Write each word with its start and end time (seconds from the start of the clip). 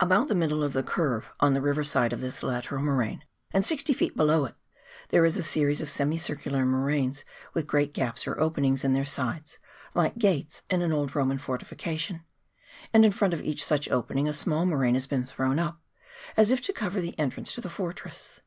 About 0.00 0.26
the 0.26 0.34
middle 0.34 0.64
of 0.64 0.72
the 0.72 0.82
curve, 0.82 1.32
on 1.38 1.54
the 1.54 1.60
river 1.60 1.84
side 1.84 2.12
of 2.12 2.20
this 2.20 2.42
lateral 2.42 2.82
moraine, 2.82 3.22
and 3.52 3.64
60 3.64 3.94
ft. 3.94 4.16
below 4.16 4.44
it, 4.44 4.56
there 5.10 5.24
is 5.24 5.38
a 5.38 5.42
series 5.44 5.80
of 5.80 5.88
semi 5.88 6.16
circular 6.18 6.66
moraines, 6.66 7.22
with 7.54 7.68
great 7.68 7.94
gaps 7.94 8.26
or 8.26 8.40
openings 8.40 8.82
in 8.82 8.92
their 8.92 9.04
sides, 9.04 9.60
like 9.94 10.18
gates 10.18 10.64
in 10.68 10.82
an 10.82 10.92
old 10.92 11.14
Roman 11.14 11.38
fortification; 11.38 12.24
and 12.92 13.04
in 13.04 13.12
front 13.12 13.34
of 13.34 13.40
each 13.42 13.64
such 13.64 13.88
opening 13.88 14.28
a 14.28 14.32
small 14.34 14.66
moraine 14.66 14.94
has 14.94 15.06
been 15.06 15.24
thrown 15.24 15.60
up, 15.60 15.80
as 16.36 16.50
if 16.50 16.60
to 16.62 16.72
cover 16.72 17.00
the 17.00 17.16
entrance 17.16 17.54
to 17.54 17.60
the 17.60 17.70
fortress. 17.70 18.40